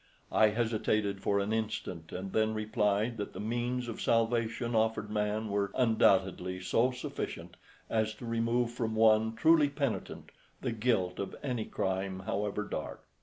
[0.31, 5.47] I hesitated for an instant, and then replied that the means of salvation offered man
[5.49, 7.55] were undoubtedly so sufficient
[7.87, 13.03] as to remove from one truly penitent the guilt of any crime however dark.